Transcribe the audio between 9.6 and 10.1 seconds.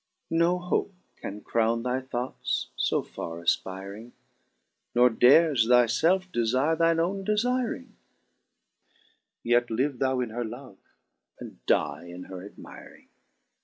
live